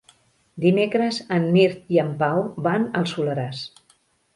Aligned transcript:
Dimecres 0.65 1.21
en 1.37 1.47
Mirt 1.57 1.95
i 1.97 2.03
en 2.07 2.13
Pau 2.25 2.43
van 2.71 2.93
al 3.03 3.11
Soleràs. 3.17 3.67